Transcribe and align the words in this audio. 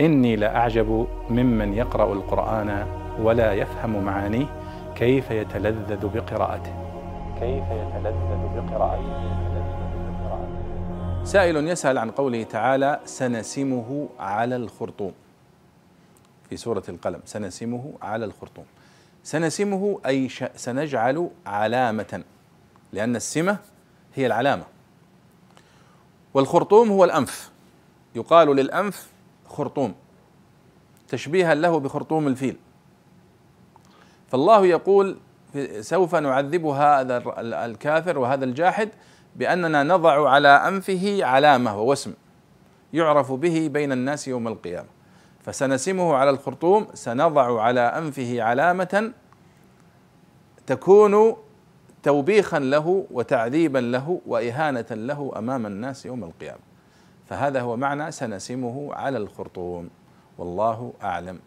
إني 0.00 0.36
لأعجب 0.36 1.06
ممن 1.30 1.74
يقرأ 1.74 2.12
القرآن 2.12 2.86
ولا 3.20 3.52
يفهم 3.52 4.04
معانيه 4.04 4.46
كيف 4.96 5.30
يتلذذ 5.30 6.06
بقراءته. 6.06 6.74
كيف 7.40 7.64
يتلذذ 7.64 8.42
بقراءته. 8.56 9.38
سائل 11.24 11.68
يسأل 11.68 11.98
عن 11.98 12.10
قوله 12.10 12.42
تعالى 12.42 13.00
سنسمه 13.04 14.08
على 14.18 14.56
الخرطوم. 14.56 15.12
في 16.50 16.56
سورة 16.56 16.82
القلم 16.88 17.20
سنسمه 17.24 17.92
على 18.02 18.24
الخرطوم. 18.24 18.64
سنسمه 19.24 20.00
أي 20.06 20.28
سنجعل 20.56 21.30
علامة 21.46 22.22
لأن 22.92 23.16
السمة 23.16 23.56
هي 24.14 24.26
العلامة. 24.26 24.64
والخرطوم 26.34 26.88
هو 26.88 27.04
الأنف. 27.04 27.50
يقال 28.14 28.56
للأنف 28.56 29.08
خرطوم 29.48 29.94
تشبيها 31.08 31.54
له 31.54 31.80
بخرطوم 31.80 32.28
الفيل. 32.28 32.56
فالله 34.28 34.66
يقول 34.66 35.16
سوف 35.80 36.14
نعذب 36.14 36.66
هذا 36.66 37.22
الكافر 37.40 38.18
وهذا 38.18 38.44
الجاحد 38.44 38.88
بأننا 39.36 39.82
نضع 39.82 40.30
على 40.30 40.48
أنفه 40.48 41.24
علامة 41.24 41.80
ووسم 41.80 42.14
يعرف 42.92 43.32
به 43.32 43.68
بين 43.72 43.92
الناس 43.92 44.28
يوم 44.28 44.48
القيامة. 44.48 44.88
فسنسمه 45.40 46.14
على 46.14 46.30
الخرطوم 46.30 46.86
سنضع 46.94 47.62
على 47.62 47.80
أنفه 47.80 48.42
علامة 48.42 49.12
تكون 50.66 51.36
توبيخا 52.02 52.58
له 52.58 53.06
وتعذيبا 53.10 53.78
له 53.78 54.20
وإهانة 54.26 54.86
له 54.90 55.32
أمام 55.36 55.66
الناس 55.66 56.06
يوم 56.06 56.24
القيامة. 56.24 56.60
فهذا 57.28 57.60
هو 57.60 57.76
معنى 57.76 58.10
سنسمه 58.12 58.94
على 58.94 59.18
الخرطوم. 59.18 59.90
والله 60.38 60.92
أعلم. 61.02 61.40